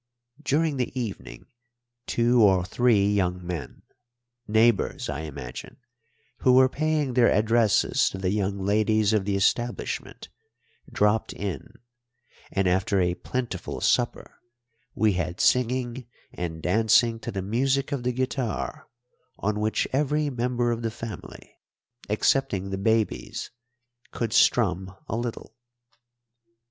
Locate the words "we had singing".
14.95-16.07